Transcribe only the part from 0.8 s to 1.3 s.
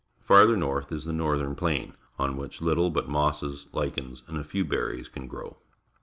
is the